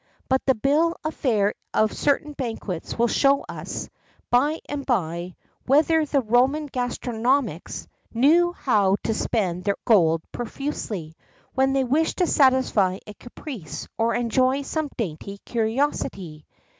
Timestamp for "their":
9.63-9.77